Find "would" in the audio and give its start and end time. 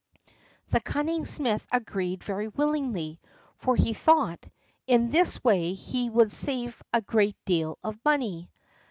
6.09-6.31